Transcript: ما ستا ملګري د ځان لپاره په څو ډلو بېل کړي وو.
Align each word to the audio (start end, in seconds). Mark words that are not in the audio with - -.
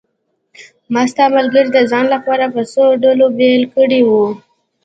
ما 0.93 1.01
ستا 1.11 1.25
ملګري 1.37 1.69
د 1.73 1.79
ځان 1.91 2.05
لپاره 2.15 2.45
په 2.53 2.61
څو 2.71 2.83
ډلو 3.03 3.27
بېل 3.37 3.63
کړي 3.75 4.01
وو. 4.09 4.25